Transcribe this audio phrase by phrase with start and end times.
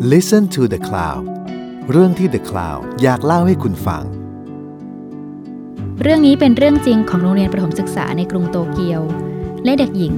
[0.00, 1.22] Listen to the Cloud
[1.90, 4.02] เรื่องที่ The Cloud อยากเล่าให้คุณฟัง
[6.02, 9.02] เรื่องนี้เป็นเรื่องจริงของโรงเรียนประถมศึกษาในกรุงโตเกียว
[9.64, 10.14] และเด็กหญิง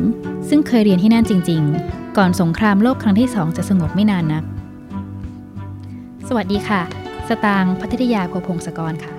[0.49, 4.45] ซึ่งเคยเรียนที่นั่นจริง ๆ ก่อนสงครามโลกครั้งที่สองจะสงบไม่นานนัก
[6.29, 6.83] สวัสดีค่ะ
[7.29, 9.13] สตางค์พัทยาโพพงศกรค่ะ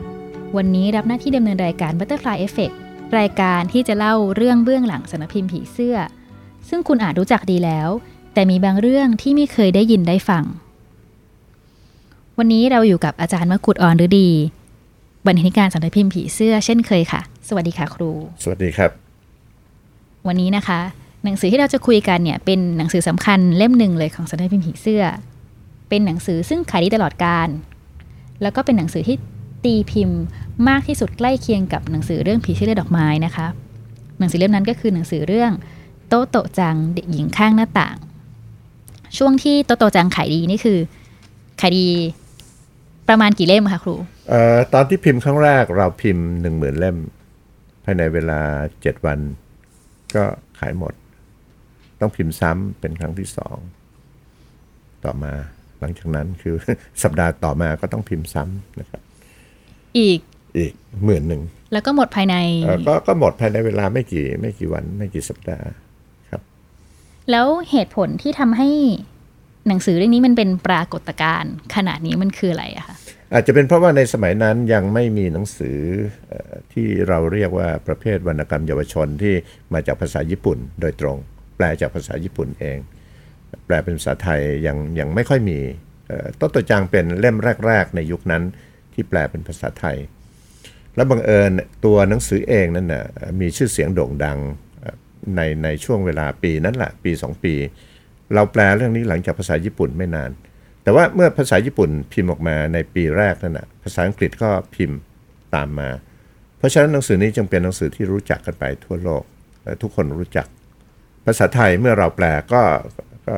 [0.58, 2.74] วันนี้รับหน้าที่ดำเนินรายการ Butterfly Effect
[3.18, 5.98] รายการที่จะเล่าเรื่องเบื้องหลังสนพิมพ์ผีเสื้อ
[6.70, 7.90] ซึ่งคุณอาจรู้จักดีแล้ว
[8.36, 10.44] แต่มีบางเรื่องที่ไม่เคยได้ยินได้ฟัง
[12.38, 14.30] วันนี้เราอยู่กับอาจารย์มกุฎอ่อนฤดี
[15.26, 18.12] บรรณาธิการสำนักพิมพ์ผีเสื้อเช่นเคยค่ะ สวัสดีค่ะครู
[18.44, 18.92] สวัสดีครับ
[20.28, 20.80] วันนี้นะคะ
[21.24, 25.04] หนังสือที่เราจะคุยกันเนี่ยเป็นหนังสือสำคัญเล่มหนึ่งเลยของสำนักพิมพ์ผีเสื้อ
[25.90, 27.48] เป็นหนังสือซึ่งขายดีตลอดการ
[28.42, 29.18] แล้วก็เป็นหนังสือที่
[29.64, 30.20] ตีพิมพ์
[30.70, 33.48] มากที่สุดใกล้เคียงกับหนังสือเรื่องผีเสื้อและดอกไม้นะคะ
[34.20, 35.52] หนังสือเล่มนั้นก็คือหนังสือเรื่อง
[36.08, 37.98] โตโตะจังเด็กหญิงข้างหน้าต่าง
[39.18, 40.80] ช่วงที่โตโตะจังขายดีนี่คือ
[41.62, 41.88] ขายดี
[43.12, 43.96] ประมาณกี่เล่มคะครู
[44.30, 46.98] เอ่อตอนที่พิมพ์ครั้งแรกเราพิมพ์หนึ่งหมื่นเล่ม
[47.84, 48.40] ภายในเวลา
[48.82, 49.20] เจ็ดวัน
[50.16, 50.24] ก็
[50.60, 50.94] ขายหมด
[52.00, 53.58] ต้องพิมพ์ซ้ำเป็นครั้งที่สอง
[55.06, 55.34] ต่อมา
[55.80, 56.56] หลังจากนั้นคือ
[57.04, 59.02] สัปดาห์ต่อมาก็ต้องพิมพ์ซ้ำนะครับ
[59.98, 60.20] อีก
[60.58, 60.74] อีก
[61.06, 61.42] หมื่นหนึ่ง
[61.74, 65.68] แล้วก็หมดภายในเอ่อก็ก็หมดภายในเวลาไม่กี่ไม่กี่วันไม่กี่สัปดาห์
[66.30, 66.42] ครับ
[67.32, 68.70] แล้วเหตุผลที่ทำให้
[69.68, 72.96] หนังสือเรื่องนี้มันเป็นปรากฏการณ์ขนาดนี้มันคืออะไรอะคะ
[73.34, 75.80] อาจจะเป็นเพราะว่าในสมัยนั้นยังไม่มีหนังสือ
[76.74, 79.36] ที่เราเรียกว่าประเภทวรรณกรรมเยาวชนที่
[79.74, 81.18] มาจากภาษาญี่ปุ่นโดยตรง
[81.58, 82.78] แปลจากภาษาญี่ปุ่นเอง
[83.66, 85.60] แปลเป็นภาษาไทยยังยังไม่ค่อยมี
[86.40, 87.38] ต้นตัวจางเป็นเล่ม
[87.68, 88.44] แรก ๆ ในยุคนั้น
[88.94, 89.98] ที่แปลเป็นภาษาไทย
[90.96, 91.52] แล้วบังเอิญ
[91.86, 93.06] ตัวหนังสือเองนั่นน่ะ
[93.40, 94.38] มีชื่อเสียงโด่งดัง
[95.36, 97.54] ในในช่วงเวลาปีนั้นแหละปี 2 ปี
[98.36, 100.32] เราแปลเรื่องนี้หลังจากภาษาญี่ปุ่นไม่นาน
[100.84, 104.98] แต่ว่าเมื่อภาษาญี่ปุ่นพิมพ์ออกมาในปีแรกนั่นนะภาษาอังกฤษก็พิมพ์
[105.56, 105.90] ตามมา
[106.58, 109.24] เพราะฉะนั้นหนังสือนี้จึงเป็นหนังสือที่รู้จักกันไปทั่วโลก
[109.64, 110.48] และทุกคนรู้จัก
[111.26, 112.62] ภาษาไทยเมื่อเราแปลก็
[113.28, 113.36] ก็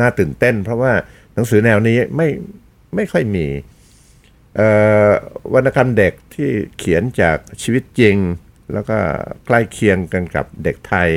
[0.00, 0.92] น่าตื่นเต้น เพราะว่า
[1.34, 2.28] หนังสือแนวนี้ไม่
[2.94, 3.46] ไม่ค่อยมี
[5.54, 6.48] วรรณกรรมเด็กที่
[6.78, 8.16] เขียนจากชีวิตจริง
[8.72, 8.98] แล้วก็
[9.46, 11.10] ใกล้เคียงกันกับเด็กไทย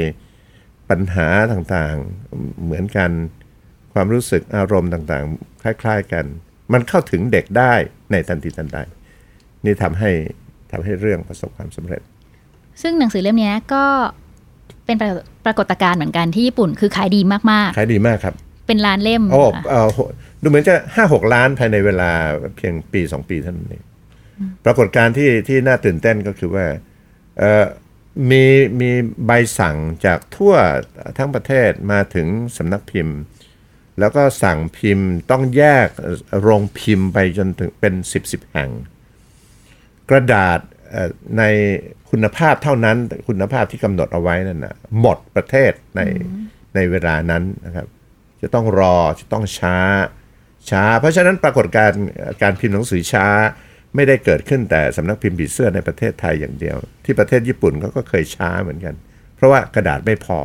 [0.89, 3.11] ปัญหาต่างๆ เหมือนกัน
[3.93, 6.25] ความรู้สึกอารมณ์ต่างๆ คล้าย ๆ กัน
[6.73, 7.73] มันเข้าถึงเด็กได้
[8.11, 8.77] ในทันทีทันใด
[9.65, 10.11] นี่ทำให้
[10.71, 12.01] ทำให้เรื่องประสบความสำเร็จ
[12.81, 13.85] ซึ่งหนังสือเล่มเนี้ยก็
[14.85, 15.07] เป็นปร
[15.45, 19.99] ปรากฏการณ์เหมือนกันที่ญี่ปุ่น คือขายดีมากขายดีมากครับๆเป็นล้านเล่มโอ้ค่ะเอ่อโห
[20.41, 22.11] ดูเหมือนจะห้าหกล้านภายในเวลา
[22.57, 23.83] เพียงปีสองปีเท่านั้นเอง
[24.65, 26.65] ปรากฏการณ์ที่ที่น่าตื่นเต้นก็คือว่า
[27.39, 27.65] เอ่อ
[28.29, 28.45] มี
[28.79, 28.91] มี
[29.25, 30.53] ใบสั่งจากทั่ว
[31.17, 33.17] ทั้งประเทศมาถึงสำนักพิมพ์
[33.99, 35.87] แล้วก็สั่งพิมพ์ต้องแยก
[36.41, 38.69] โรงพิมพ์ไปจนถึงเป็นสิบสิบแห่ง
[40.09, 40.59] กระดาษ
[40.89, 41.43] เอ่อใน
[42.11, 42.97] คุณภาพเท่านั้น
[43.27, 46.01] คุณภาพที่กำหนดเอาไว้นั่นนะหมดประเทศใน
[46.75, 47.87] ในเวลานั้นนะครับ
[48.41, 49.77] จะต้องรอจะต้องช้า
[50.69, 51.99] ช้า เพราะฉะนั้นปรากฏการณ์
[52.41, 53.27] การพิมพ์หนังสือช้า
[53.95, 58.95] ไม่ได้เกิดขึ้นแต่สำนักพิมพ์ผีเสื้อในประเทศไทยอย่างเดียว ที่ประเทศญี่ปุ่นเขาก็เคยช้าเหมือนกัน
[59.35, 60.39] เพราะว่ากระดาษไม่พอ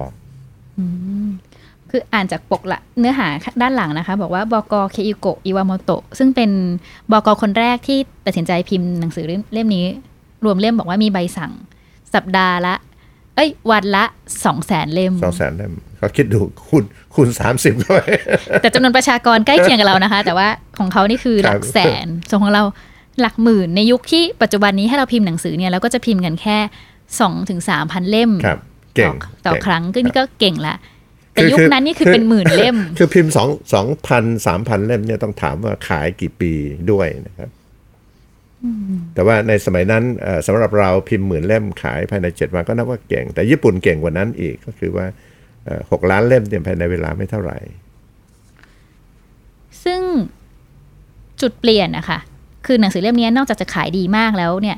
[1.91, 3.29] คืออ่านจากปกละเนื้อหา
[3.63, 6.51] ด้านหลังนะคะ บอกว่าบกเคอิโกะอิวาโมโตะซึ่งเป็น
[7.11, 9.85] บกคนแรกที่ตัดสินใจพิมพ์หนังสือเล่มนี้
[10.45, 11.53] รวมเล่มบอกว่ามีใบสั่ง
[12.15, 12.75] สัปดาห์ละ
[13.37, 14.05] เอ้ย วันละ
[14.45, 16.85] สองแสนเล่มสองแสนเล่มเขาคิดดูคูณ
[17.15, 18.01] คูณสามสิบเข้าไป
[18.61, 20.49] แต่จำนวนประชากรใกล้เคียงกับเรานะคะ แต่ว่า
[20.79, 22.63] ของเขานี่คือหลักแสนส่วนของเรา
[23.21, 26.59] หลักหมื่นในยุคที่ปัจจุบันนี้ให้เราพิมพ์หนังสือเนี่ยเราก็จะพิมพ์กันแค่
[27.21, 28.59] สองถึงสามพันเล่มครับ
[28.97, 29.15] เก่ง
[29.47, 30.75] ต่อต่อเก่งครั้งก็นี่ก็เก่งละ
[31.33, 36.53] แต่คือยุคนั้นนี่คือคือเป็นหมื่นเล่ม คือพิมพ์สองสองพันสามพันเล่มเนี่ยต้องถามว่าขายกี่ปี
[36.91, 37.51] ด้วยนะครับ
[39.15, 45.07] แต่ว่าในสมัยนั้นเอ่อสำหรับเราพิมพ์หมื่นเล่มขายภายในเจ็ดวันก็นับว่าเก่ง แต่ญี่ปุ่นเก่งกว่านั้นอีกก็คือว่า
[45.65, 47.59] เอ่อหกล้านเล่มเนี่ยภายในเวลาไม่เท่าไหร่
[49.85, 50.01] ซึ่ง
[51.41, 52.19] จุดเปลี่ยนนะคะ
[52.69, 54.77] คือหนังสือเล่มนี้นอกจากจะขายดีมากแล้วเนี่ย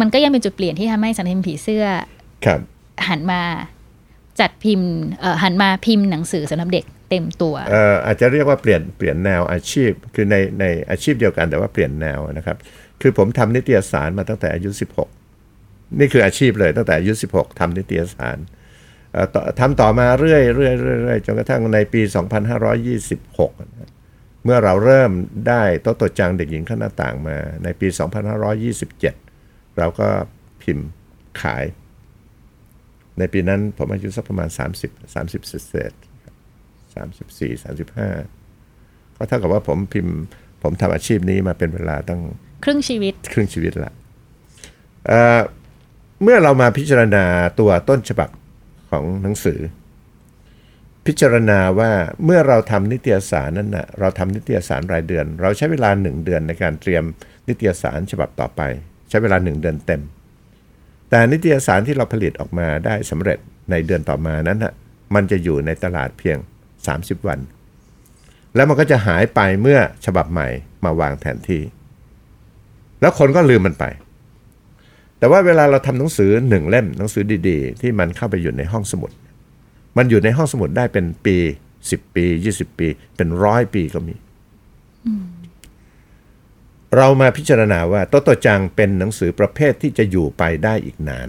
[0.00, 1.84] มันก็ยังเป็นจุดเปลี่ยนที่ทำให้สันนิมผีเสื้อ
[2.46, 2.60] ครับ
[3.08, 3.42] หันมา
[4.40, 4.90] จัดพิมพ์
[5.20, 12.56] เอ่อหันมาพิมพ์หนังสือสำหรับเด็กเต็มตัวเอ่ออาจจะเรียกว่าเปลี่ยนเปลี่ยนแนวอาชีพ คือในในอาชีพเดียวกันแต่ว่าเปลี่ยนแนวนะครับ
[13.00, 14.70] คือผมทำนิตยสารมาตั้งแต่อายุ
[15.34, 18.38] 16 นี่คืออาชีพเลยตั้งแต่อายุ 16ทำนิตยสาร
[19.12, 22.00] เอ่อต่อทำต่อมาเรื่อยเรื่อยเรื่อยเรื่อยจนกระทั่งในปี
[22.82, 23.91] 2526นะ
[24.44, 25.10] เมื่อเราเริ่ม
[25.48, 27.88] ได้โต๊ะโตจังเด็กหญิงข้างหน้าต่างมาในปี
[28.62, 30.08] 2527 เราก็
[30.62, 30.88] พิมพ์
[31.40, 31.64] ขาย
[33.18, 38.10] ในปีนั้นผมอายุสักประมาณ 30 30เศษๆสามสิบสี่สามสิบห้า
[39.16, 40.16] ก็ก็เท่ากับว่าผมพิมพ์
[40.62, 42.20] ผมทำอาชีพนี้มาเป็นเวลาตั้ง
[42.64, 43.92] ครึ่งชีวิต ครึ่งชีวิตละ
[45.06, 45.40] เอ่อ
[46.22, 47.24] เมื่อเรามาพิจารณา
[47.60, 48.28] ตัวต้นฉบับ
[48.90, 49.58] ของหนังสือ
[51.06, 51.92] พิจารณาว่า
[52.24, 57.04] เมื่อเราทำนิตยสารนั้นนะเราทำนิตยสารรายเดือน เราใช้เวลาหนึ่งเดือนในการเตรียม
[57.48, 58.60] นิตยสารฉบับต่อไป
[59.08, 60.02] ใช้เวลาหนึ่งเดือนเต็ม
[61.10, 63.38] แต่นิตยสารที่เราผลิตออกมาได้สำเร็จ
[63.70, 64.72] ในเดือนต่อมานั้นนะ
[65.14, 66.38] มันจะอยู่ในตลาดเพียง
[66.82, 67.38] 30 วัน
[68.54, 70.48] แล้วมันก็จะหายไปเมื่อฉบับใหม่
[70.84, 71.62] มาวางแทนที่
[73.00, 73.84] แล้วคนก็ลืมมันไป
[75.18, 79.10] แต่ว่าเวลาเราทำหนังสือหนึ่งเล่มหนังสือดี ๆ ที่มันเข้าไปอยู่ในห้องสมุด
[79.96, 81.36] มันอยู่ในห้องสมุดได้เป็นปี
[81.76, 82.24] 10ปี
[82.54, 84.14] 20ปี เป็นร้อยปีก็มี
[86.96, 91.28] เรามาพิจารณาว่าโตโตจังเป็นหนังสือประเภทที่จะอยู่ไปได้อีกนาน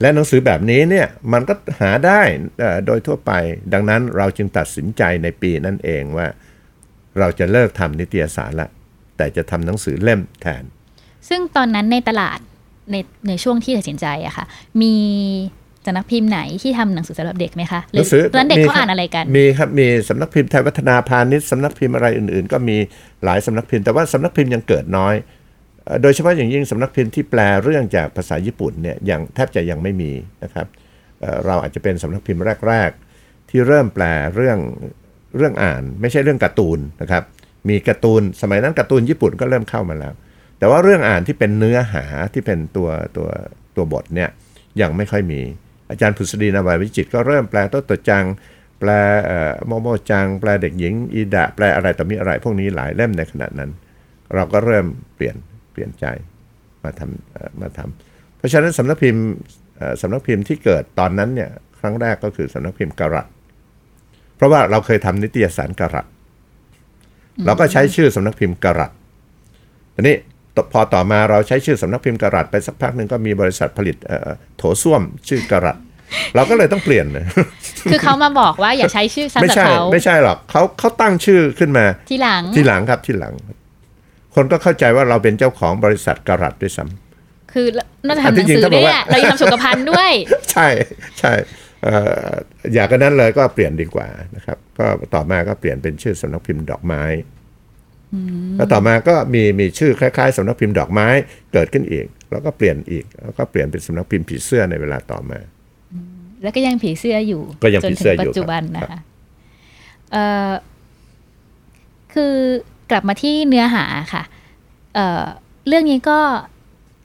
[0.00, 2.20] และหนังสือแบบนี้เนี่ยมันก็หาได้
[2.86, 3.32] โดยทั่วไป
[3.72, 6.26] ดังนั้นเราจึงตัดสินใจในปีนั่นเองว่า
[7.18, 8.68] เราจะเลิกทำนิตยสารละ
[9.16, 10.64] แต่จะทำหนังสือเล่มแทน
[11.28, 12.38] ซึ่งตอนนั้นในตลาด
[12.90, 12.96] ใน
[13.28, 14.46] ในช่วงที่ตัดสินใจอะค่ะ
[14.82, 14.94] มี
[15.88, 22.76] สำนักพิมพ์ไหนที่ทำหนังสือสำหรับเด็กไหมคะหหรืนัองสือตอนนั้นเด็กมีเขาครับอ่านอะไรกัน มีครับ มีสำนักพิมพ์ไทยวัฒนาพาณิชย์สำนักพิมพ์อะไรอื่นๆ ก็มี
[23.24, 25.14] หลายสำนักพิมพ์แต่ว่าสำนักพิมพ์ยังเกิดน้อย
[25.84, 30.12] เอ่อโดยเฉพาะอย่างยิ่งสำนักพิมพ์ที่แปลเรื่องจากภาษาญี่ปุ่นเนี่ยยังแทบจะยังไม่มี
[30.44, 30.66] นะครับ
[31.20, 32.90] เอ่อเราอาจจะเป็นสำนักพิมพ์แรก
[33.20, 34.04] ๆ ที่เริ่มแปล
[34.34, 34.58] เรื่อง
[35.36, 37.22] เรื่องอ่าน ไม่ใช่เรื่องการ์ตูนนะครับ
[37.68, 40.14] มีการ์ตูนสมัยนั้นการ์ตูนญี่ปุ่นก็เริ่มเข้ามาแล้ว
[40.58, 43.28] แต่ว่าเรื่องอ่านที่เป็นเนื้อหาที่เป็นตัวตัว
[43.76, 44.28] ตัวบทเนี่ย
[44.80, 45.40] ยังไม่ค่อยมี
[45.90, 48.24] อาจารย์พุษดีนาวายวิจิตก็เริ่มแปลโต้ตจัง
[48.80, 48.90] แปล
[49.66, 53.70] โมโมจัง แปลเด็กหญิงอีดะ แปลอะไรต่อมีอะไรพวกนี้หลายเล่มในขณะนั้น
[54.34, 55.36] เราก็เริ่มเปลี่ยน
[55.72, 56.06] เปลี่ยนใจ
[56.82, 59.24] มาทำมาทำเพราะฉะนั้นสำนักพิมพ์
[60.02, 61.50] สำนักพิมพ์ที่เกิดตอนนั้นเนี่ย
[61.80, 63.26] ครั้งแรกก็คือสำนักพิมพ์กรัต
[64.36, 66.06] เพราะว่าเราเคยทำนิตยสารกรัต
[67.46, 68.92] เราก็ใช้ชื่อสำนักพิมพ์กรัต
[69.94, 70.16] ทีนี้
[70.72, 75.76] พอต่อมาเราใช้ชื่อสำนักพิมพ์กรัตไปสักพักหนึ่งก็มีบริษัทผลิตเอ่อโถส้วมชื่อกรัต
[76.34, 77.06] เราก็เลยต้องเปลี่ยน
[77.90, 83.34] คือเขามาบอกว่าอย่าใช้ชื่อซ้ำไม่กับใช่เขาไม่ใช่หรอกเขาเขาตั้งชื่อขึ้นมา ทีหลัง ทีหลังครับทีหลัง
[84.34, 87.66] คนก็เข้าใจว่าเราเป็นเจ้าของบริษัทกรัตด้วยซ้ำคือ
[88.06, 90.10] น่าจะอันทำหที่นังจริงสือเขาบด้อวกยว่าอะเรายังทำสุขภัณฑ์ด้วย
[90.52, 90.68] ใช่
[91.18, 91.32] ใช่
[91.84, 91.94] เอ่
[92.28, 92.30] อ
[92.74, 97.02] อยากกันนั้นเลยก็เปลี่ยนดีกว่านะครับ ก็ต่อมาก็เปลี่ยนเป็นชื่อสำนักพิมพ์ดอกไม้
[98.56, 101.06] แล้วต่อมาก็มีมีชื่อคล้ายๆสำนักพิมพ์ดอกไม้
[101.52, 105.38] เกิดขึ้นอีก แล้วก็เปลี่ยนอีก แล้วก็เปลี่ยนเป็นสำนักพิมพ์ผีเสื้อในเวลาต่อมา
[106.42, 109.00] แล้วก็ยังผีเสื้ออยู่ก็ยังจนผีถึเสื้องอยู่ปัจจุบันครับนะคะ
[110.12, 110.50] เอ่อ
[112.14, 112.34] คือ
[112.90, 114.22] กลับมาที่เนื้อหาค่ะ
[114.94, 115.24] เอ่อ
[115.68, 116.18] เรื่องนี้ก็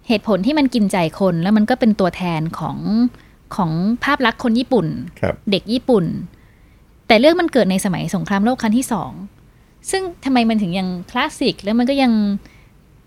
[0.08, 2.78] เหตุผลที่มันกินใจคนแล้วมันก็เป็นตัวแทนของ
[3.56, 3.72] ของ
[4.04, 4.88] ภาพลักษณ์คนญี่ปุ่น
[5.22, 6.06] ครับเด็กญี่ปุ่น
[7.08, 9.12] แต่เรื่องมันเกิดในสมัยสงครามโลกครั้งที่สอง
[9.92, 12.14] ซึ่งทำไมมันถึงยังคลาสสิกแล้วมันก็ยัง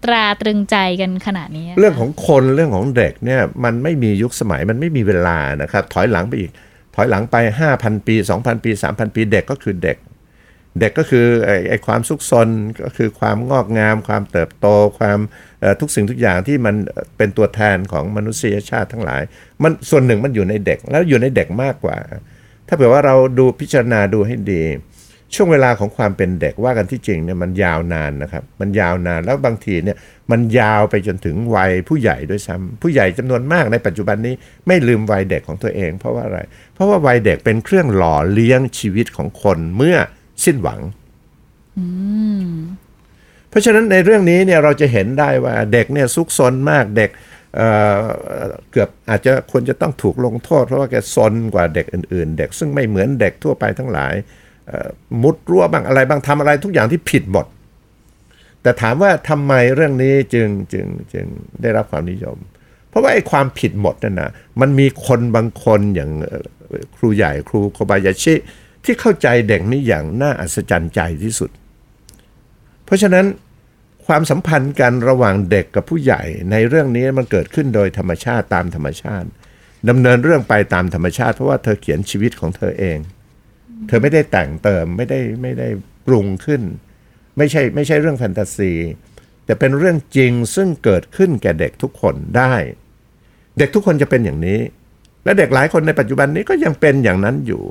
[0.04, 6.50] ตราตรึงใจกันขนาดนี้ เรื่องของคนเรื่องของเด็กเนี่ยมันไม่มียุคสมัยมันไม่มีเวลานะครับ ถอยหลังไปอีก
[6.94, 7.36] ถอยหลังไป
[7.72, 9.96] 5,000 ปี 2,000 ปี 3,000 ปี เด็กก็คือเด็ก
[10.80, 12.48] เด็กก็คือไอ้ไอความสุขสน
[12.84, 14.66] ก็คือความงอกงาม ความเติบโต
[14.98, 15.18] ความ
[15.80, 19.22] ทุกสิ่งทุกอย่างที่มันเอ่อเป็นตัวแทนของมนุษยชาติทั้งหลาย
[19.62, 21.96] มันส่วนหนึ่งมันอยู่ในเด็กแล้วอยู่ในเด็กมากกว่า
[22.68, 24.62] ถ้าเผื่อว่าเราดูพิจารณาดูให้ดี
[25.34, 29.96] ช่วงเวลาของความเป็นเด็กว่ากันที่จริงเนี่ยมันยาวนานนะครับ มันยาวนานแล้วบางทีเนี่ย
[30.30, 34.34] มันยาวไปจนถึงวัยผู้ใหญ่ด้วยซ้ำผู้ใหญ่จำนวนมากในปัจจุบันนี้
[34.66, 36.38] ไม่ลืมวัยเด็กของตัวเอง เพราะว่าอะไร
[36.74, 39.96] เพราะว่าวัยเด็กเป็นเครื่องหล่อเลี้ยงชีวิตของคนเมื่อ
[40.44, 40.80] สิ้นหวัง
[43.48, 47.10] เพราะฉะนั้นในเรื่องนี้เนี่ยเราจะเห็นได้ว่าเด็กเนี่ยซุกซนมากเด็ก
[47.56, 47.68] เอ่
[47.98, 48.02] อ
[48.72, 54.44] เกือบอาจจะควรจะต้องถูกลงโทษ เพราะว่าแกซนกว่าเด็กอื่น ๆ เด็กซึ่งไม่เหมือนเด็กทั่วไปทั้งหลายเอ่อ
[55.22, 57.46] มุดรั้วบ้างอะไรบ้างทำอะไรทุกอย่างที่ผิดหมด
[58.62, 61.26] แต่ถามว่าทำไมเรื่องนี้จึงจึงจึง
[61.62, 62.36] ได้รับความนิยม
[62.88, 64.30] เพราะว่าไอ้ความผิดหมดนั่นนะ
[64.60, 66.10] มันมีคนบางคนอย่าง
[66.96, 68.34] ครูใหญ่ครูโคบายาชิ
[68.84, 71.50] ที่เข้าใจเด็กนี้อย่างน่าอัศจรรย์ใจที่สุด
[72.84, 73.26] เพราะฉะนั้น
[74.06, 79.28] ความสัมพันธ์กันระหว่างเด็กกับผู้ใหญ่ในเรื่องนี้มันเกิดขึ้นโดยธรรมชาติตามธรรมชาติ
[79.88, 82.98] ดำเนินเรื่องไปตามธรรมชาติเพราะว่าเธอเขียนชีวิตของเธอเอง
[83.86, 85.68] เธอไม่ได้แต่งเติมไม่ได้ไม่ได้
[86.06, 86.62] ปรุงขึ้น
[87.36, 88.72] ไม่ใช่ไม่ใช่เรื่องแฟนตาซี
[89.44, 92.54] แต่เป็นเรื่องจริงซึ่งเกิดขึ้นแก่เด็กทุกคนได้
[93.58, 94.60] เด็กทุกคนจะเป็นอย่างนี้
[95.24, 97.62] และเด็กหลายคนในปัจจุบันนี้ก็ยังเป็นอย่างนั้นอยู่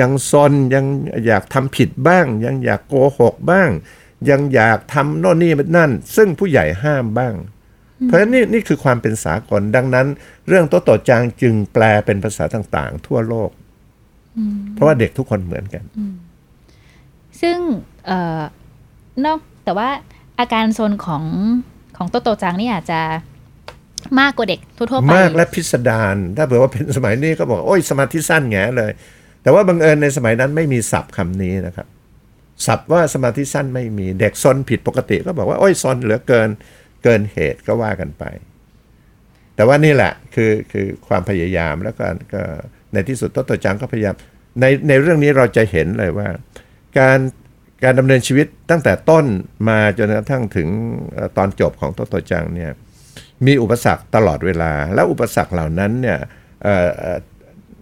[0.00, 0.84] ยังซนยัง
[1.26, 3.70] อยากทำผิดบ้าง ยังอยากโกหกบ้าง
[4.30, 7.34] ยังอยากทำโน่นนี่นั่น ซึ่งผู้ใหญ่ห้ามบ้าง
[8.04, 10.06] เพราะฉะนั้นนี่นี่คือความเป็นสากลดังนั้น
[10.48, 13.50] เรื่องโตโตจางจึงแปลเป็นภาษาต่างๆ ทั่วโลก
[14.72, 15.84] เพราะว่าเด็กทุกคนเหมือนกัน
[17.40, 17.56] ซึ่ง
[18.06, 18.42] เอ่อ
[19.24, 19.88] นอกแต่ว่า
[20.38, 21.24] อาการโซนของ
[21.96, 23.00] ของโตโตจังนี่อาจจะ
[24.20, 28.90] มากกว่าเด็กทั่วๆไปมากและพิสดารถ้าเผื่อว่าเป็นสมัยนี้ก็บอกโอ้ยสมาธิสั้นแงเลย
[29.42, 31.86] แต่ว่าบังเอิญในสมัยนั้นไม่มีศัพท์คำนี้นะครับ
[32.66, 36.48] ศัพท์ว่าสมาธิสั้นไม่มีเด็กซนผิดปกติก็บอกว่าโอ้ยซนเหลือเกิน
[37.02, 38.24] เกินเหตุก็ว่ากันไป
[39.56, 42.42] แต่ว่านี่แหละคือคือความพยายามแล้วก็ก็
[42.94, 44.14] ในที่สุดโตโตจังก็พยายาม
[44.60, 46.28] ในในเรื่องนี้เราจะเห็นเลยว่า
[46.98, 47.18] การ
[47.84, 49.24] การดำเนินชีวิตตั้งแต่ต้น
[49.68, 50.68] มาจนกระทั่งถึง
[51.36, 52.70] ตอนจบของโตโตจังเนี่ย
[53.46, 56.18] มีอุปสรรคตลอดเวลา แล้วอุปสรรคเหล่านั้นเนี่ย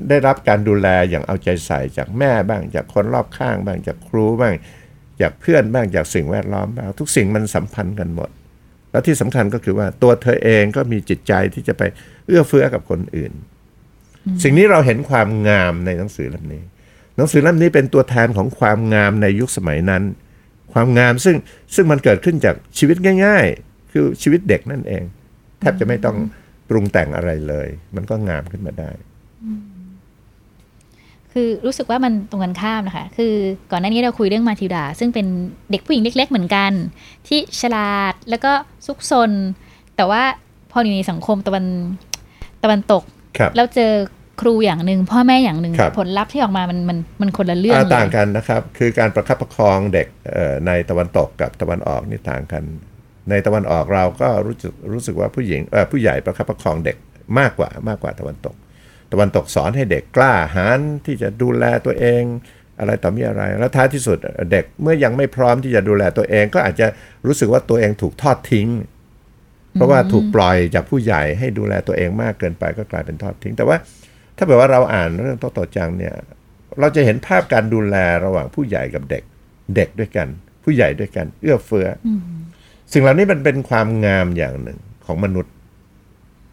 [0.09, 4.55] ได้รับการดูแลอย่างเอาใจใส่จากแม่บ้าง จากคนรอบข้างบ้างจากครูบ้าง
[5.21, 8.31] จากเพื่อนบ้างจากสิ่งแวดล้อมบ้างทุกสิ่งมันสัมพันธ์กันหมด
[8.91, 11.83] แล้วที่สำคัญก็คือว่าตัวเธอเองก็มีจิตใจที่จะไป
[12.27, 13.33] เอื้อเฟื้อกับคนอื่น
[14.43, 16.63] สิ่งนี้เราเห็นความงามในหนังสือเล่มนี้
[17.17, 20.03] หนังสือเล่มนี้เป็นตัวแทนของความงามในยุคสมัยนั้น
[20.73, 21.37] ความงามซึ่ง
[21.75, 25.03] ซึ่งมันเกิดขึ้นจากชีวิตง่าย ๆ คือชีวิตเด็กนั่นเอง
[25.61, 26.17] แทบจะไม่ต้อง
[26.69, 28.91] ปรุงแต่งอะไรเลย มันก็งามขึ้นมาได้
[31.33, 33.33] คือรู้สึกว่ามันตรงกันข้ามนะคะ คือ
[33.71, 35.27] ก่อนหน้านี้เราคุยเรื่องมาทิวดา ซึ่งเป็น
[35.71, 36.73] เด็กผู้หญิงเล็ก ๆ เหมือนกัน
[37.27, 38.53] ที่ฉลาดแล้วก็
[38.87, 39.31] ซุกซน
[39.97, 40.23] แต่ว่า
[40.71, 41.65] พออยู่ในสังคมตะวัน
[42.63, 43.22] ตะวันตกครับ
[43.57, 43.93] แล้วเจอ
[44.41, 52.63] ครูอย่างหนึ่งพ่อแม่อย่างหนึ่งครับผลลัพธ์ที่ออกมามันมันมันคนละเรื่องอ่าเลยต่างกันนะครับ คือการประคับประคองเด็กเอ่อในตะวันตกกับตะวันออกนี่ต่างกัน
[53.31, 56.97] ในตะวันออกเราก็รู้สึกรู้สึกว่าผู้หญิงเอ่อผู้ใหญ่ประคับประคองเด็ก
[57.39, 58.55] มากกว่ามากกว่าตะวันตก
[59.13, 62.23] ตะวันตกสอนให้เด็กกล้าหาญที่จะดูแลตัวเอง
[62.81, 64.19] อะไรต่อมีอะไร แล้วท้ายที่สุด
[64.53, 66.87] เด็กเมื่อยังไม่พร้อมที่จะดูแลตัวเอง ก็อาจจะ
[67.27, 68.69] รู้สึกว่าตัวเองถูกทอดทิ้ง
[69.73, 73.77] เพราะว่าถูกปล่อยจากผู้ใหญ่ให้ดูแลตัวเองมากเกินไปก็กลายเป็นทอดทิ้ง แต่ว่า
[74.37, 76.15] ถ้าแบบว่าเราอ่านเรื่องโตโตจังเนี่ย
[76.81, 79.23] เราจะเห็นภาพการดูแลระหว่างผู้ใหญ่กับเด็ก
[79.77, 80.29] เด็กด้วยกัน
[80.65, 82.09] ผู้ใหญ่ด้วยกัน เอื้อเฟื้ออ
[82.93, 85.53] สิ่งเหล่านี้มันเป็นความงามอย่างหนึ่งของมนุษย์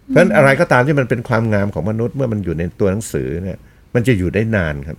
[0.08, 3.58] เพราะฉะนั้นอะไรก็ตามที่มันเป็นความงามของมนุษย์เมื่อมันอยู่ในตัวหนังสือเนี่ย
[3.94, 4.98] มันจะอยู่ได้นานครับ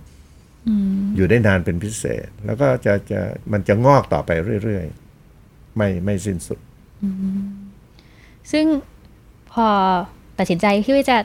[1.15, 4.31] อยู่ได้นานเป็นพิเศษ แล้วก็จะจะมันจะงอกต่อไป
[4.63, 6.59] เรื่อยๆ ไม่ไม่สิ้นสุด
[8.51, 8.65] ซึ่ง
[9.53, 9.67] พอ
[10.39, 11.17] ตัดสินใจที่จะ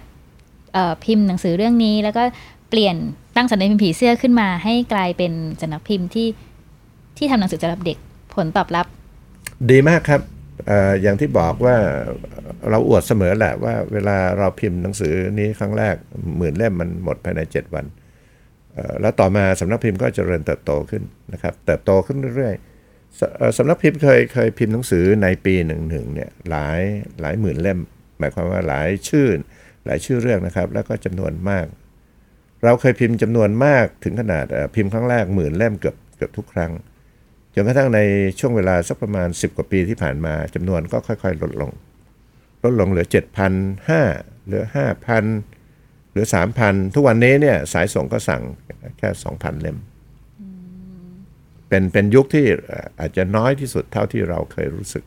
[1.05, 2.23] พิมพ์หนังสือเรื่องนี้ แล้วก็
[2.71, 2.97] เปลี่ยน
[3.37, 6.29] ตั้งสำนักพิมพ์ผีเสื้อขึ้นมา ให้กลายเป็นสำนักพิมพ์ที่
[7.19, 7.99] ที่ทำหนังสือสำหรับเด็ก
[8.35, 8.87] ผลตอบรับ
[9.71, 10.21] ดีมากครับ
[10.71, 11.77] ออย่างที่บอกว่า
[12.69, 15.95] เราอวดเสมอแหละว่าเวลาเราพิมพ์หนังสือนี้ครั้งแรก
[16.37, 17.85] หมื่นเล่มมันหมดภายใน 7 วัน
[19.01, 22.55] แล้วต่อมาสำนักพิมพ์ก็เจริญเติบโตขึ้นนะครับ เติบโตขึ้นเรื่อย
[23.21, 23.23] ส
[23.57, 26.81] สำนักพิมพ์เคยเคยพิมพ์หนังสือในปีหนึ่งหนึ่งเนี่ยหลาย
[27.21, 27.79] หลายหมื่นเล่ม
[28.19, 29.29] หมายความว่าหลายชื่อ
[29.87, 31.67] หลายชื่อเรื่องนะครับ แล้วก็จำนวนมาก
[32.65, 34.45] เราเคยพิมพ์จำนวนมากถึงขนาด
[34.75, 36.73] พิมพ์ครั้งแรกหมื่นเล่มเกือบเกือบทุกครั้ง
[37.55, 38.01] จนกระทั่งใน
[38.39, 41.71] ช่วงเวลาสักประมาณ 10 กว่าปีที่ผ่านมาจำนวนก็ค่อย ๆ ลดลง
[42.65, 43.07] ลดลงเหลือ
[43.77, 44.65] 7,500เหลือ
[45.37, 46.27] 5,000เหลือ
[46.61, 48.43] 3,000 ทุกวันนี้เนี่ยสายส่งก็สั่ง
[48.99, 49.79] แค่ 2,000 เล่ม
[51.69, 55.05] เป็นเป็นยุคที่เอ่ออาจจะน้อยที่สุดเท่าที่เราเคยรู้สึก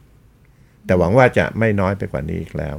[0.85, 2.77] แต่หวังว่าจะไม่น้อยไปกว่านี้อีกแล้ว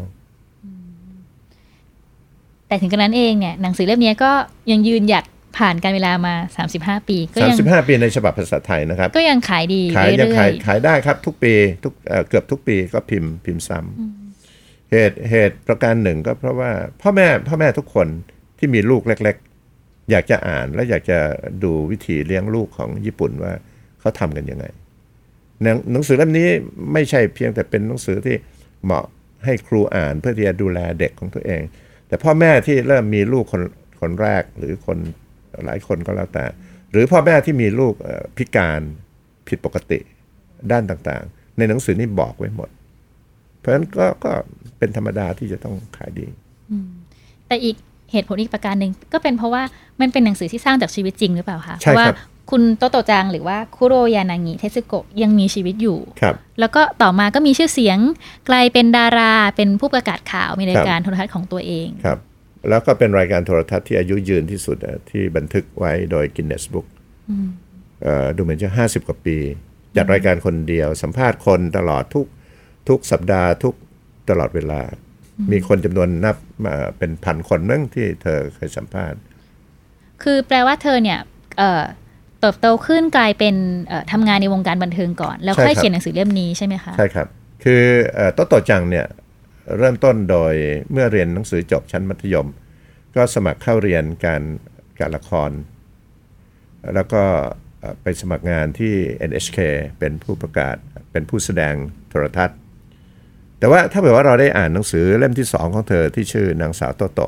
[2.67, 4.31] แต่ถึงกระนั้นเองเนี่ยหนังสือเล่มนี้ก็
[4.71, 5.25] ยังยืนหยัด
[5.59, 6.35] ผ่านการเวลามา
[6.73, 16.71] 35 ปี ก็ยัง35 ปีในฉบับภาษาไทยนะครับ ก็ยังขายดีขายยังเรื่อขายยขายได้ครับทุกปีทุกเอ่อเกือบทุกปีก็พิมพ์พิมพ์ซ้ำเหตุเหตุประการหนึ่งก็เพราะว่า
[17.03, 18.09] พ่อแม่พ่อแม่ทุกคน
[18.59, 19.37] ที่มีลูกเล็ก
[19.73, 21.19] ๆ อยากจะอ่านและอยากจะ
[21.65, 23.53] ดูวิธีเลี้ยงลูกของญี่ปุ่นว่า
[24.01, 24.65] เขาทำกันยังไง
[25.63, 26.49] หนังหนังสือเล่มนี้
[26.93, 28.37] ไม่ใช่เพียงแต่เป็นหนังสือที่
[28.85, 29.05] เหมาะ
[29.45, 31.63] ให้ครูอ่านเพื่อที่จะดูแลเด็กของตัวเอง
[32.09, 33.63] แต่พ่อแม่ที่เริ่มมีลูกคน
[34.01, 34.99] คนแรกหรือคน
[35.67, 36.45] หลายคนก็แล้วแต่
[36.91, 38.81] หรือพ่อแม่ที่มีลูกเอ่อพิการ
[39.49, 39.99] ผิดปกติ
[40.73, 42.69] ด้านต่างๆ ในหนังสือนี่บอกไว้หมด
[43.59, 44.33] เพราะฉะนั้นก็ก็
[44.79, 47.77] เป็นธรรมดาที่จะต้องขายดีๆแต่อีก
[48.13, 49.63] เหตุผลอีกประการหนึ่งก็เป็นเพราะว่า
[50.01, 52.07] มันเป็นหนังสือที่สร้างจากชีวิตจริงหรือเปล่าคะเพใช่ราะว่า
[52.51, 57.99] ครับคุณโตโตจังหรือว่าคุโรยานางิเทสึโกะยังมีชีวิตอยู่ครับแล้วก็ต่อมาก็มีชื่อเสียง
[58.49, 62.19] กลายเป็นดาราเป็นผู้ประกาศข่าวมีรายครับการโทรทัศน์ของตัวเองครับ
[62.69, 66.87] แล้วก็เป็นรายการโทรทัศน์ที่อายุยืนที่สุดอะที่บันทึกไว้โดย Guinness Book
[68.03, 69.37] เอ่อดูเหมือนจะห้าสิบกว่าปี
[69.97, 72.27] จัดรายการคนเดียวสัมภาษณ์คนตลอดทุก
[72.89, 73.75] ทุกสัปดาห์ทุก
[74.31, 74.81] ตลอดเวลา
[75.53, 79.19] มีคนจำนวนนับมาเป็นพันคนนั่งที่เธอเคยสัมภาษณ์
[80.23, 81.19] คือแปลว่าเธอเนี่ย
[82.41, 83.55] เติบโตขึ้นกลายเป็น
[83.87, 87.29] เอ่อทำงานในวงการบันเทิงก่อน แล้วค่อยเขียนหนังสือเล่มนี้ใช่ไหมคะ ใช่ครับ
[87.65, 87.83] คือ
[88.15, 89.07] เอ่อโต๊ะโตะจังเนี่ย
[89.79, 90.55] เริ่มต้นโดย
[90.93, 92.49] เมื่อเรียนหนังสือจบชั้นมัธยม
[93.17, 94.43] ก็สมัครเข้าเรียนการ
[95.01, 95.51] การละคร
[96.95, 97.23] แล้วก็
[98.03, 98.95] ไปสมัครงานที่
[99.31, 99.59] NHK
[99.99, 100.77] เป็นผู้ประกาศ
[101.13, 101.75] เป็นผู้แสดง
[102.09, 102.59] โทรทัศน์
[103.59, 107.21] แต่ว่าถ้าเผื่อว่าเราได้อ่านหนังสือเล่มที่สองของเธอที่ชื่อนางสาวโตโต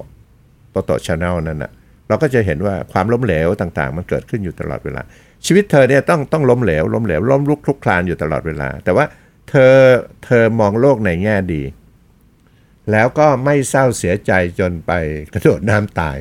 [0.70, 1.72] โตโตชาแนลนั่นนะ
[2.12, 5.02] เราก็จะเห็นว่าความล้มเหลวต่างๆ มันเกิดขึ้นอยู่ตลอดเวลา
[5.46, 9.04] ชีวิตเธอเนี่ยต้องต้องล้มเหลวล้มเหลวล้มลุกคลุกคลานอยู่ตลอดเวลา แต่ว่า
[9.48, 9.74] เธอ
[10.24, 11.62] เธอมองโลกในแง่ดี
[12.92, 14.92] แล้วก็ไม่เศร้าเสียใจจนไป
[15.34, 16.18] กระโดดน้ำตาย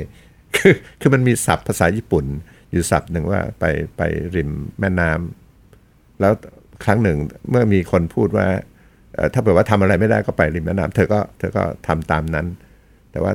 [0.56, 2.26] คือคือมันมีศัพท์ภาษาญี่ปุ่น
[2.72, 3.66] อยู่ศัพท์หนึ่งว่าไป
[3.98, 4.02] ไป
[4.36, 6.34] ริมแม่น้ำแล้ว
[6.86, 7.18] ครั้งหนึ่ง
[7.50, 8.48] เมื่อมีคนพูดว่า
[9.34, 12.48] ถ้าเกิดว่าทำอะไรไม่ได้ก็ไปริมแม่น้ำเธอก็เธอก็ทำตามนั้น
[13.12, 13.34] แต่ว่า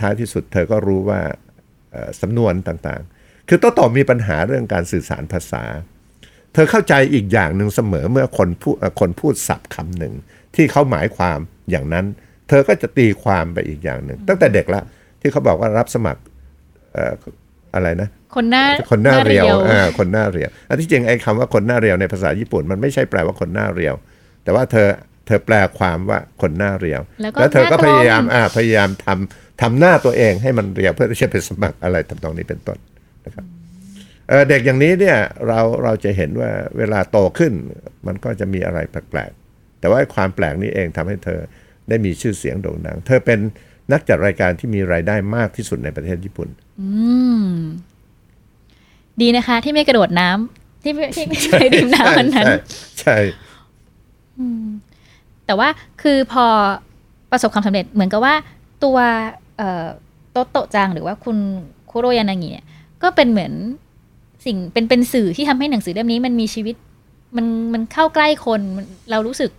[0.00, 1.20] ท้ายที่สุดเธอก็รู้ว่า
[2.20, 5.64] สำนวนต่างๆ คือโต้ตอบมีปัญหาเรื่องการสื่อสารภาษา
[6.54, 10.14] เธอเข้าใจอีกอย่างหนึ่งเสมอเมื่อคนพูดเอ่อคนพูดศัพท์คำหนึ่ง
[10.54, 11.38] ที่เขาหมายความ
[11.70, 12.04] อย่างนั้น
[12.48, 14.82] เธอก็จะตีความไปอีกอย่างหนึ่ง ตั้งแต่เด็กละ
[15.20, 16.20] ที่เขาบอกว่ารับสมัคร
[16.94, 17.14] เอ่อ
[17.74, 23.94] อะไรนะคนหน้าคนหน้าเรียวหอ่าคนหน้าเรียวอันที่จริงไอ้คำว่าคนหน้าเรียวในภาษาญี่ปุ่นมันไม่ใช่แปลว่าคนหน้าเรียว
[24.44, 24.86] แต่ว่าเธอ
[25.28, 32.78] เธอแปลความว่าคนหน้าเรียว แล้วก็แล้วเธอก็หน้าตรงพยายามอ่าพยายามทำทำหน้าตัวเองให้มันเรียวเพื่อที่จะไปสมัครอะไรทำนองนี้เป็นต้น
[33.24, 33.44] นะครับ
[34.28, 35.18] เอ่อเด็กอย่างนี้เนี่ย
[35.48, 37.52] เราเราจะเห็นว่าเวลาโตขึ้น
[38.06, 41.40] มันก็จะมีอะไรแปลกๆแต่ว่าความแปลกนี้เองทำให้เธอ
[41.88, 43.38] ได้มีชื่อเสียงโด่งดัง เธอเป็น
[43.92, 46.48] นักจัดรายการที่มีรายได้มากที่สุดในประเทศญี่ปุ่น
[46.80, 46.88] อื
[47.42, 47.44] ม
[49.20, 52.56] ดีนะคะ ที่ไม่กระโดดน้ำที่ไม่ที่ไม่ไปดื่มน้ำวันนั้น ใช่
[53.00, 53.16] ใช่
[55.48, 55.68] แต่ว่า
[56.02, 56.46] คือพอ
[57.30, 58.34] ประสบความสำเร็จเหมือนกับว่า
[58.84, 58.98] ตัว
[59.56, 59.86] เอ่อ
[60.32, 61.36] โตโตะจังหรือว่าคุณ
[61.90, 62.66] คุโรยานางิเนี่ย
[63.02, 63.52] ก็เป็นเหมือน
[64.44, 66.76] สิ่งเป็นเป็นสื่อที่ทำให้หนังสือเล่มนี้มันมีชีวิต
[67.36, 69.50] มันมันเข้าใกล้คนมันเรารู้สึก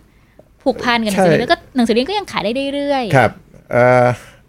[0.62, 3.30] ผูกพันกับหนังสือเล่มนี้แล้วก็หนังสือเล่มนี้ก็ยังขายได้เรื่อยๆครับ
[3.72, 4.06] เอ่อ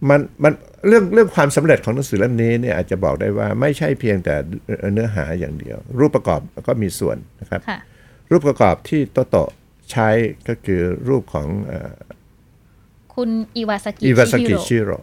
[0.10, 0.53] มันมัน
[0.88, 4.36] เรื่องเรื่องความสำเร็จของหนังสือเล่มนี้เนี่ยอาจจะบอกได้ว่าไม่ใช่เพียงแต่
[4.93, 7.80] เนื้อหาอย่างเดียว รูปประกอบก็มีส่วนนะครับค่ะ
[8.32, 9.49] รูปประกอบที่โต๊ะโตะ
[9.91, 10.10] ใช้
[10.47, 11.71] ก็คือรูปของ
[13.13, 14.97] คุณอิวาซากิอิวาซากิชิฮิโร่ชิโร่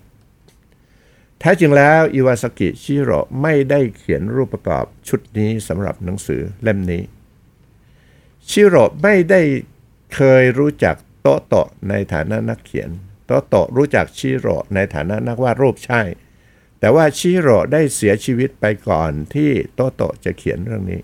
[1.41, 7.03] แท้จริงแล้วอิวาซากิชิฮิโร่ไม่ได้เขียนรูปประกอบชุดนี้สำหรับหนังสือเล่มนี้
[8.51, 9.41] ชิฮิโร่ไม่ได้
[10.15, 12.91] เคยรู้จักโต๊ะโตะในฐานะนักเขียน
[13.27, 16.03] โต๊ะโตะรู้จักชิฮิโร่ในฐานะนักวาดรูปใช่
[16.81, 21.01] แต่ว่าชิโร่ได้เสียชีวิตไปก่อนที่โตโตะจะเขียนเรื่องนี้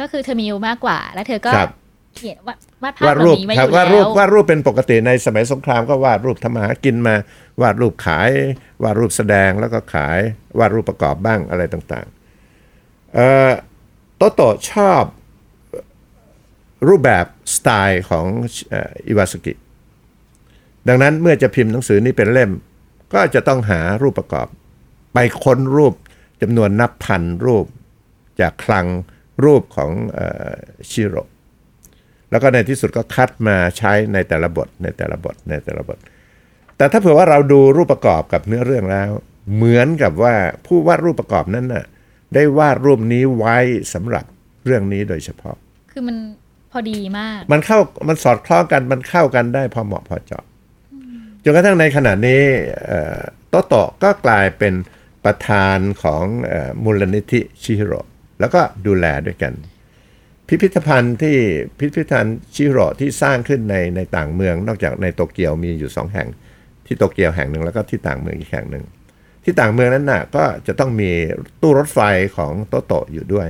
[0.00, 1.72] ก็คือเธอมีอายุมากกว่า แล้วเธอก็ครับ
[2.18, 7.14] เขียนวาดวาดภาพวาดแบบรูปนี้มาอครับยู่วาดรูปแล้ววาดรูปเป็นปกติในสมัยสงครามก็วาดรูปทำมาหากินมา
[7.62, 8.30] วาดรูปขาย
[8.82, 10.18] วาดรูปแสดงแล้วก็ขาย
[10.58, 13.50] วาดรูปประกอบบ้างอะไรต่างๆเอ่อ
[14.16, 15.02] โตโตะชอบ
[16.88, 18.26] รูปแบบสไตล์ของ
[18.70, 19.52] เอ่ออิวาสกิ
[20.88, 22.50] ดังนั้นเมื่อจะพิมพ์หนังสือนี้เป็นเล่ม
[23.14, 24.48] ก็จะต้องหารูปประกอบ
[25.14, 25.94] ไปค้นรูป
[26.42, 27.66] จำนวนนับพันรูป
[28.40, 28.86] จากคลัง
[29.44, 30.54] รูปของเออ
[30.90, 31.22] ชิโร่
[32.30, 35.98] แล้วก็ในที่สุดก็คัดมาใช้ในแต่ละบทในแต่ละบทในแต่ละบท
[36.76, 39.10] แต่ถ้าเผื่อว่าเราดูรูปประกอบกับเนื้อเรื่องแล้ว
[39.54, 40.34] เหมือนกับว่า
[40.66, 41.84] ผู้วาดรูปประกอบนั้นน่ะ
[42.34, 43.56] ได้วาดรูปนี้ไว้
[43.94, 44.24] สำหรับ
[44.64, 45.56] เรื่องนี้โดยเฉพาะ
[45.92, 46.16] คือมัน
[46.72, 50.44] พอดีมาก มันเข้ามันสอดคล้องกันมันเข้ากันได้พอเหมาะพอเจาะ
[51.44, 52.42] จนกระทั่งในขณะนี้
[52.86, 54.74] เอ่อโตโตะก็กลายเป็น
[55.24, 58.00] ประธานของเอ่อมูลนิธิชิฮิโร่
[58.40, 59.52] แล้วก็ดูแลด้วยกัน
[60.48, 61.36] พิพิธภัณฑ์ที่
[61.78, 66.28] พิพิธภัณฑ์ชิโร่ที่สร้างขึ้นในในต่างเมือง นอกจากในโตเกียวมีอยู่สองแห่ง
[66.86, 68.84] ที่โตเกียวแห่งหนึ่งแล้วก็ที่ต่างเมืองอีกแห่งหนึ่ง
[69.44, 71.10] ที่ต่างเมืองนั้นน่ะก็จะต้องมี
[71.60, 71.98] ตู้รถไฟ
[72.36, 73.48] ของโตโตะอยู่ด้วย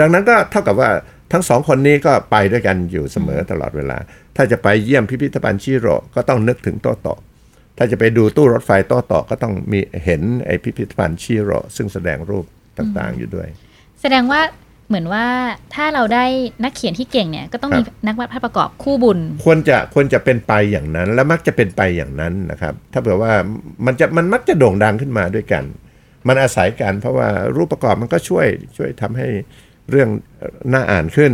[0.00, 0.90] ดังนั้นก็เท่ากับว่า
[1.32, 3.98] ทั้งสองคนนี้ก็ไปด้วยกันอยู่เสมอตลอดเวลา
[4.36, 7.18] ถ้าจะไปเยี่ยมพิพิธภัณฑ์ชิโร่ก็ต้องนึกถึงโตโตะ
[7.76, 12.44] ถ้าจะไปดูตู้รถไฟโตโตะก็ต้องมีเห็นไอพิพิธภัณฑ์ชิโร่ซึ่งแสดงรูป
[12.78, 13.48] ต่างๆอยู่ด้วย
[14.00, 14.40] แสดงว่า
[14.90, 15.26] เหมือนว่า
[15.74, 16.24] ถ้าเราได้
[16.64, 23.32] นักเขียนที่เก่งเนี่ยก็ต้องมีครับนักวาดภาพประกอบคู่บุญ ควรจะควรจะเป็นไปอย่างนั้น และมักจะเป็นไปอย่างนั้นนะครับ ถ้าเผื่อว่า
[23.86, 25.64] มันจะมันมักจะโด่งดังขึ้นมาด้วยกัน
[26.28, 29.28] มันอาศัยกันเพราะว่ารูปประกอบมันก็ช่วยช่วยทำให้
[29.90, 30.08] เรื่อง
[30.72, 31.32] น่าอ่านขึ้น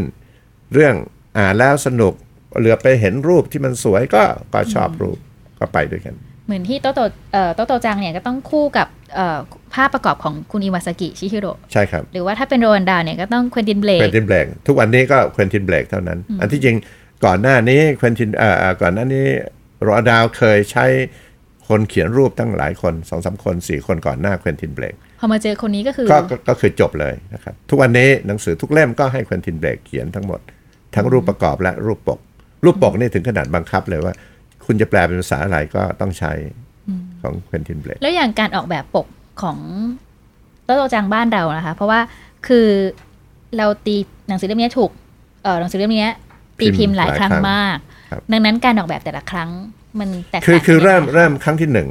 [0.73, 0.95] เรื่อง
[1.39, 2.15] อ่านแล้วสนุก
[2.59, 5.19] เหลือไปเห็นรูปที่มันสวยก็ก็ชอบรูป
[5.59, 6.15] ก็ไปด้วยกัน
[6.47, 7.01] เหมือนที่โต๊ะโตะ
[7.33, 9.39] เอ่อโต๊ะโตะจังเนี่ยก็ต้องคู่กับเอ่อ
[9.75, 16.77] ภาพประกอบของคุณอิวาซากิชิฮิโร่ใช่ครับ หรือว่าถ้าเป็นโรนดาวเนี่ยก็ต้องควินตินเบลเควินตินเบลกทุกวันนี้ก็ Quentin Blake เท่านั้น อันที่จริง
[17.25, 19.27] ก่อนหน้านี้เควินตินเอ่อเอ่อก่อนหน้านี้
[19.87, 20.87] Roald Dahl เคยใช้
[21.69, 30.41] คนเขียนรูปตั้งหลายคนสองสามคนสี่คนก่อนหน้า Quentin Blake พอมาเจอคนนี้ก็คือก็ก็ก็คือจบเลยนะครับ ทุกวันนี้หนังสือทุกเล่มก็ให้ Quentin Blake เขียนทั้งหมด
[30.95, 32.19] ทั้งรูปประกอบและรูปปก
[32.65, 34.15] รูปปกนี่ถึงขนาดบังคับเลยว่า
[34.67, 36.33] คุณจะแปลเป็นภาษาอะไรก็ต้องใช้
[37.23, 39.07] ของ Quentin Blake แล้วอย่างการออกแบบปก
[39.43, 39.59] ของ
[40.65, 42.01] โต๊ะโตะจังบ้านเรานะคะ เพราะว่า
[42.47, 42.69] คือ
[43.57, 43.97] เราตี
[44.29, 44.91] หนังสือเล่มนี้ถูก
[45.43, 46.11] เออหนังสือเล่มนี้
[46.61, 47.77] ตีพิมพ์หลายครั้งมาก
[48.11, 49.51] ครับดังนั้นการออกแบบแต่ละครั้ง
[49.99, 51.89] มันแตกต่างคือคือกันเริ่มยังไงะเริ่มครั้งที่หนึ่ง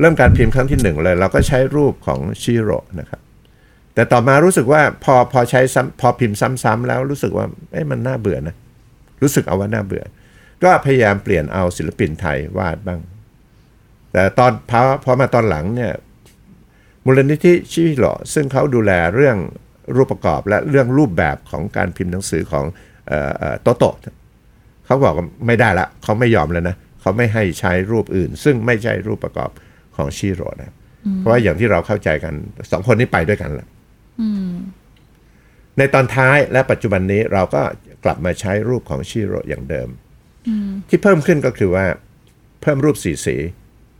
[0.00, 3.20] เริ่มการพิมพ์ครั้งที่หนึ่งเลย เราก็ใช้รูปของชิโร่นะครับ
[3.94, 8.54] แต่ต่อมารู้สึกว่าพอพอใช้ซ้ำพอพิมพ์ซ้ำๆแล้วรู้สึกว่าเอ้มันน่าเบื่อนะ
[9.22, 10.04] รู้สึกเอาว่าน่าเบื่อ
[10.64, 13.00] ก็พยายามเปลี่ยนเอาศิลปินไทยวาดบ้าง
[14.12, 15.92] แต่ตอนพอพอมาตอนหลังเนี่ย
[17.04, 19.36] มูลนิธิชิโร่ซึ่งเขาดูแลเรื่อง
[19.96, 22.64] รูปประกอบและเรื่องรูปแบบของการพิมพ์หนังสือของ
[23.08, 24.14] เอ่อเอ่อโตโตะ
[24.86, 29.50] เขาบอกว่าไม่ได้ละเขาไม่ยอมแล้วนะเขาไม่ให้ใช้รูปอื่น ซึ่งไม่ใช่รูปประกอบ
[29.96, 30.72] ของชิโร่นะ
[31.16, 32.34] เพราะว่าอย่างที่เราเข้าใจกัน
[32.70, 33.68] สองคนนี้ไปด้วยกันแหละ
[35.78, 37.62] ในตอนท้ายและปัจจุบันนี้เราก็
[38.04, 39.88] กลับมาใช้รูปของชิโร่อย่างเดิม
[40.88, 41.84] ที่เพิ่มขึ้นก็คือว่า
[42.62, 43.36] เพิ่มรูปสีสี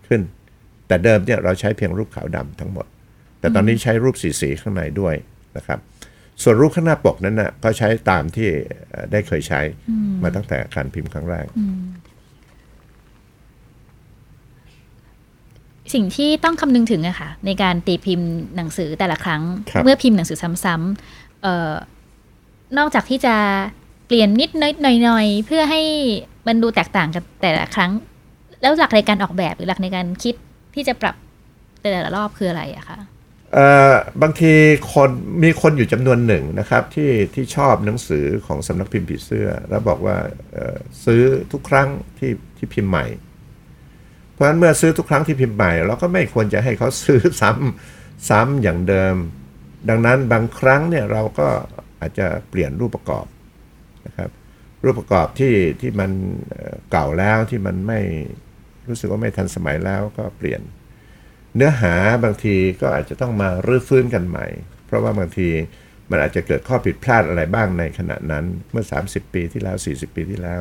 [0.08, 0.20] ขึ้น
[0.88, 2.86] แต่เดิมเนี่ยเราใช้เพียงรูปขาวดำทั้งหมด
[3.40, 5.14] แต่ตอนนี้ใช้รูปสีสีข้างในด้วย
[5.56, 5.78] นะครับ
[6.42, 8.48] ส่วนรูปข้างหน้าปกนั้นนะก็ใช้ตามที่
[8.90, 9.60] เอ่อได้เคยใช้
[10.22, 11.46] มาตั้งแต่การพิมพ์ครั้งแรก
[15.94, 21.72] สิ่งที่ต้องคำนึงถึงอะค่ะ ในการตีพิมพ์หนังสือแต่ละครั้งครับเมื่อพิมพ์หนังสือซ้ำๆเอ่อ
[22.78, 23.34] นอกจากที่จะ
[24.06, 25.82] เปลี่ยนนิดน้อยหน่อยๆเพื่อให้
[26.46, 27.92] มันดูแตกต่างกันแต่ละครั้ง
[28.62, 30.34] แล้วหลักในการออกแบบหรือหลักในการคิด
[30.74, 31.14] ที่จะปรับ
[31.80, 32.98] แต่ละรอบคืออะไรอะคะ
[33.54, 34.52] เอ่อบางที
[34.92, 35.10] คน
[35.42, 40.16] มีคนอยู่จำนวนหนึ่งนะครับที่ที่ชอบหนังสือของสำนักพิมพ์ผีเสื้อ แล้วบอกว่า
[40.52, 43.06] เออซื้อทุกครั้งที่ที่พิมพ์ใหม่
[44.32, 49.14] เพราะฉะนั้นเมื่อซื้อทุกครั้งที่พิมพ์ใหม่เราก็ไม่ควรจะให้เขาซื้อซ้ำซ้ำอย่างเดิม
[49.88, 51.48] ดังนั้นบางครั้งเนี่ยเราก็
[52.00, 53.26] อาจจะเปลี่ยนรูปประกอบ
[54.06, 54.30] นะครับ
[54.84, 56.10] รูปประกอบที่ที่มัน
[56.50, 58.00] เอ่อเก่าแล้วที่มันไม่
[58.88, 60.60] รู้สึกว่าไม่ทันสมัยแล้วก็เปลี่ยน
[61.56, 64.46] เนื้อหาบางทีก็อาจจะต้องมารื้อฟื้นกันใหม่
[64.86, 65.48] เพราะว่าบางที
[66.10, 70.60] มันอาจจะเกิดข้อผิดพลาดอะไรบ้างในขณะนั้นเมื่อ 30 ปีที่แล้ว 40 ปีที่แล้ว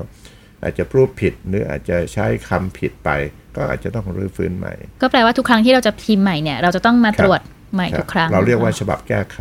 [0.64, 3.10] อาจจะพูดผิดหรืออาจจะใช้คำผิดไป
[3.56, 7.42] ก็อาจจะต้องรื้อฟื้นใหม่ ก็แปลว่าทุกครั้งที่เราจะพิมพ์ใหม่เนี่ยเราจะต้องมาครับตรวจ
[7.74, 9.40] ใหม่ครับทุกครั้ง เราเรียกว่าฉบับแก้ไข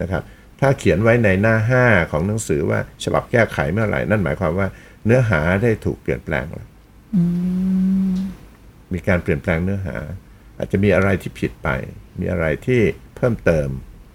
[0.00, 0.22] นะครับ
[0.60, 4.68] ถ้าเขียนไว้ในหน้า 5 ของหนังสือว่าฉบับแก้ไขเมื่อไหร่ นั่นหมายความว่า
[5.06, 6.68] เนื้อหาได้ถูกเปลี่ยนแปลงแล้ว
[8.92, 9.96] มีการเปลี่ยนแปลงเนื้อหา
[10.58, 11.68] อาจจะมีอะไรที่ผิดไป
[12.20, 12.80] มีอะไรที่
[13.16, 13.68] เพิ่มเติม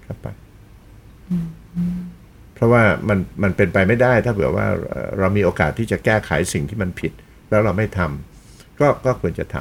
[0.03, 0.27] เข้าไป
[2.55, 7.11] เพราะว่ามันมันเป็นไปไม่ได้ ถ้าเผื่อว่าเอ่อเรามีโอกาสที่จะแก้ไขสิ่งที่มันผิด
[7.49, 9.55] แล้วเราไม่ทำก็ก็ควรจะท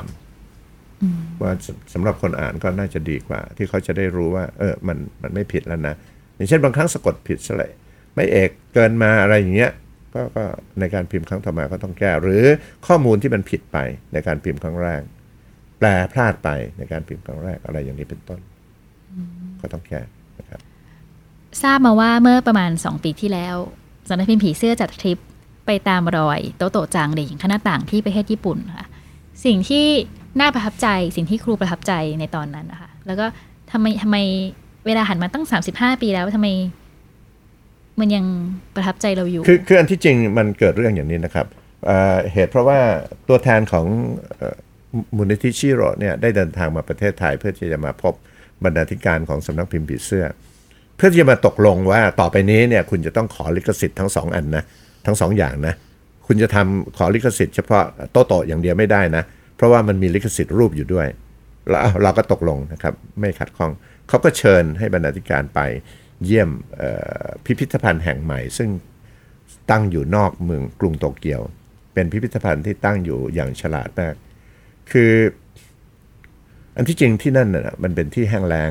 [0.68, 5.94] ำว่าสำสำหรับคนอ่านก็น่าจะดีกว่า ที่เขาจะได้รู้ว่า เออ มันมันไม่ผิดแล้วนะ
[6.36, 7.70] อย่างเช่นบางครั้งสะกดผิดสเลย
[8.14, 9.72] ไม่เอกเกินมาอะไรอย่างเงี้ย
[10.14, 10.44] ก็ก็
[10.80, 12.44] ในการพิมพ์ครั้งต่อมาก็ต้องแก้ หรือ
[12.86, 13.78] ข้อมูลที่มันผิดไป
[14.12, 15.02] ในการพิมพ์ครั้งแรก
[15.78, 18.40] แปลพลาดไปในการพิมพ์ครั้งแรกอะไรอย่างนี้เป็นต้น
[19.60, 20.00] ก็ต้องแก้
[20.38, 20.60] นะครับ
[21.62, 23.56] ทราบมาว่าเมื่อประมาณ 2 ปีที่แล้ว
[24.08, 25.18] สำนักพิมพ์ผีเสื้อจัดทริป
[25.66, 28.86] ไปตามรอยโตโตจางเด็กหญิงคณะต่างที่ประเทศญี่ปุ่นค่ะ
[29.44, 29.86] สิ่งที่
[30.40, 33.26] น่าประทับใจสิ่งที่ครูประทับใจในตอนนั้นนะคะแล้วก็
[33.72, 34.16] ทำไมทำไม
[34.86, 36.48] เวลาหันมาตั้ง 35 ปีแล้วทำไม
[38.00, 38.24] มันยัง
[38.74, 41.46] ประทับใจเราอยู่ คือคืออันที่จริงมันเกิดเรื่องอย่างนี้นะครับ
[41.86, 42.78] เเหตุเพราะว่า
[43.28, 43.86] ตัวแทนของ
[44.40, 44.42] อ
[45.16, 48.14] มูลนิธิชิโร่เนี่ยได้เดินทางมาประเทศไทย เพื่อที่จะมาพบ
[48.64, 50.26] บรรณาธิการของสำนักพิมพ์ผีเสื้อ
[50.96, 54.64] เพื่อที่จะมาตกลงว่าต่อไปนี้เนี่ยคุณจะต้องขอลิขสิทธิ์ทั้งสองอันนะ
[55.06, 55.74] ทั้งสองอย่างนะ
[56.26, 59.22] คุณจะทำขอลิขสิทธิ์เฉพาะโตโตะอย่างเดียวไม่ได้นะ
[59.56, 61.06] เพราะว่ามันมีลิขสิทธิ์รูปอยู่ด้วย
[61.70, 63.70] เราเราก็ตกลงนะครับ ไม่ขัดข้อง
[64.08, 65.60] เขาก็เชิญให้บรรณาธิการไป
[66.24, 66.90] เยี่ยมเอ่
[67.22, 68.70] อพิพิธภัณฑ์แห่งใหม่ ซึ่ง
[69.70, 71.42] ตั้งอยู่นอกเมืองกรุงโตเกียว
[71.94, 74.14] เป็นพิพิธภัณฑ์ที่ตั้งอยู่อย่างฉลาดมาก
[74.90, 75.12] คือ
[76.76, 78.70] อันที่จริงที่นั่นน่ะมันเป็นที่แห้งแล้ง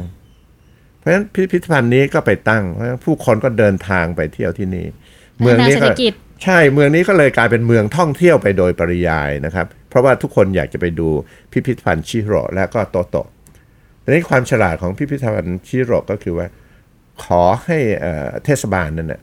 [0.98, 4.86] เพราะฉะนั้นพิพิธภัณฑ์นี้ก็ไปตั้งเพราะฉะนั้นผู้คนก็เดินทางไปเที่ยวที่นี่
[5.41, 11.08] เมืองนี้เศรษก็ฐกิจใช่เมืองนี้ก็เลยกลายเป็นเมืองท่องเที่ยวไปโดยปริยายนะครับ เพราะว่าทุกคนอยากจะไปดู
[11.52, 13.28] พิพิธภัณฑ์ชิโร่และก็โตโตะ
[14.04, 16.48] ทีนี้นความฉลาดของพิพิธภัณฑ์ชิโร่ก็คือว่า
[17.24, 19.22] ขอให้เอ่อเทศบาลนั่นนะ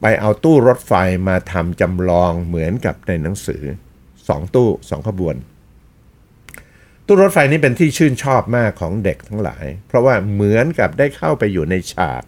[0.00, 0.92] ไปเอาตู้รถไฟ
[1.28, 3.62] มาทำจำลองเหมือนกับในหนังสือ
[4.28, 5.36] สองตู้สองขบวน
[7.06, 12.22] ตู้รถไฟนี้เป็นที่ชื่นชอบมากของเด็กทั้งหลาย เพราะว่าเหมือนกับได้เข้าไปอยู่ในฉาก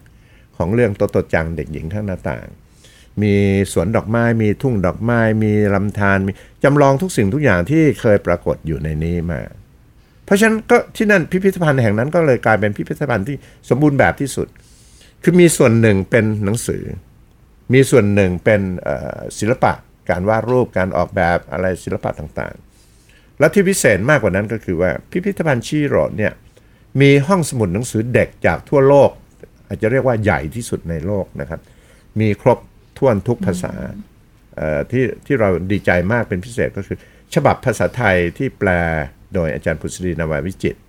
[0.57, 2.47] ของเรื่องโตโตจังเด็กหญิงข้างหน้าต่าง
[3.21, 3.35] มี
[3.71, 6.31] สวนดอกไม้ มีทุ่งดอกไม้ มีลำธารมี
[6.63, 9.39] จำลองทุกสิ่งทุกอย่างที่เคยปรากฏอยู่ในนี้มา
[10.25, 13.35] เพราะฉะนั้นก็ที่นั่นพิพิธภัณฑ์แห่งนั้นก็เลยกลายเป็นพิพิธภัณฑ์ที่
[13.69, 14.47] สมบูรณ์แบบที่สุด
[15.23, 16.83] คือมีส่วนหนึ่งเป็นหนังสือ
[17.73, 18.61] มีส่วนหนึ่งเป็น
[19.39, 19.73] ศิลปะ
[20.09, 26.33] การวาดรูปการออกแบบอะไรศิลปะต่างๆ และที่พิเศษมากกว่านั้นก็คือว่าพิพิธภัณฑ์ชีโรดเนี่ย
[27.01, 29.09] มีห้องสมุดหนังสือเด็กจากทั่วโลก
[29.67, 31.61] อาจจะเรียกว่าใหญ่ที่สุดในโลกนะครับ
[32.19, 32.59] มีครบ
[32.97, 33.73] ถ้วนทุกภาษา
[34.91, 36.97] ที่ที่เราดีใจมากเป็นพิเศษก็คือ
[37.33, 38.69] ฉบับภาษาไทยที่แปล
[39.33, 40.79] โดยอาจารย์พุทธรีนาวาวิจิตร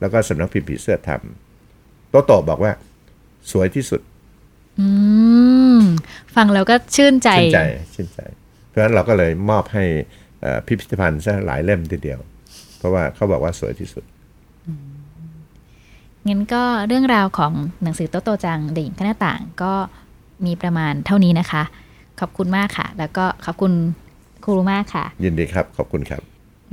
[0.00, 2.72] แล้วก็สำนักพิมพ์ผีเสื้อทำโตโตบอกว่า
[3.52, 4.00] สวยที่สุด
[4.80, 4.86] อื
[5.78, 5.80] ม
[6.34, 7.60] ฟังแล้วก็ชื่นใจ ชื่นใจ
[7.94, 8.20] ชื่นใจ
[8.68, 9.84] เพราะฉะนั้นเราก็เลยมอบให้
[10.40, 12.20] เอ่อพิพิธภัณฑ์ซะหลายเล่มทีเดียว
[12.78, 14.04] เพราะว่าเขาบอกว่าสวยที่สุด
[16.28, 19.72] งั้นก็เรื่องราวของหนังสือโตโตจังเด็กหญิงข้างหน้าต่างก็
[20.46, 21.62] มีประมาณเท่านี้นะคะ
[22.20, 23.72] ขอบคุณมากค่ะ แล้วก็ขอบคุณ
[24.44, 26.22] ครูรุมากค่ะ ยินดีครับ ขอบคุณครับ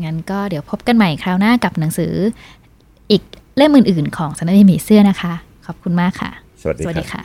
[0.03, 2.13] งั้นก็เดี๋ยวพบกันใหม่คราวหน้ากับหนังสือ
[3.11, 3.23] อีก
[3.57, 5.33] เล่มอื่น ๆ ของสำนักพิมพ์ผีเสื้อนะคะ
[5.65, 7.23] ขอบคุณมากค่ะ สวัสดีสวัสครัดีบค่ะ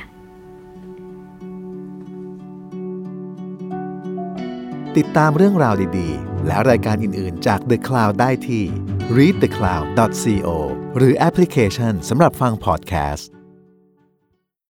[4.96, 8.62] ติดตามเรื่องราวดีๆ และรายการอื่น ๆ จาก The Cloud ได้ที่
[9.16, 10.48] readthecloud.co
[10.96, 13.31] หรือแอปพลิเคชันสำหรับฟังพอดแคสต์